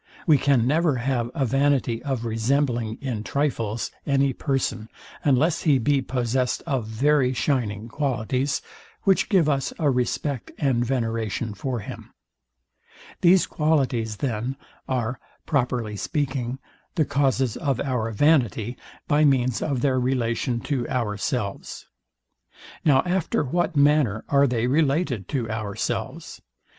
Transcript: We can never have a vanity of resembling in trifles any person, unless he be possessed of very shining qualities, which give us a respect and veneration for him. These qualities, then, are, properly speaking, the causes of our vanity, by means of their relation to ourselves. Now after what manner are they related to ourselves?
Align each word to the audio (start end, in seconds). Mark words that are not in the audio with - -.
We 0.25 0.39
can 0.39 0.65
never 0.65 0.95
have 0.95 1.29
a 1.35 1.45
vanity 1.45 2.01
of 2.01 2.25
resembling 2.25 2.97
in 3.01 3.23
trifles 3.23 3.91
any 4.03 4.33
person, 4.33 4.89
unless 5.23 5.61
he 5.61 5.77
be 5.77 6.01
possessed 6.01 6.63
of 6.63 6.87
very 6.87 7.33
shining 7.33 7.87
qualities, 7.87 8.63
which 9.03 9.29
give 9.29 9.47
us 9.47 9.73
a 9.77 9.91
respect 9.91 10.49
and 10.57 10.83
veneration 10.83 11.53
for 11.53 11.81
him. 11.81 12.09
These 13.21 13.45
qualities, 13.45 14.15
then, 14.17 14.55
are, 14.89 15.19
properly 15.45 15.95
speaking, 15.95 16.57
the 16.95 17.05
causes 17.05 17.55
of 17.55 17.79
our 17.79 18.09
vanity, 18.11 18.77
by 19.07 19.23
means 19.23 19.61
of 19.61 19.81
their 19.81 19.99
relation 19.99 20.61
to 20.61 20.89
ourselves. 20.89 21.85
Now 22.83 23.03
after 23.05 23.43
what 23.43 23.75
manner 23.77 24.23
are 24.29 24.47
they 24.47 24.65
related 24.65 25.27
to 25.27 25.47
ourselves? 25.51 26.41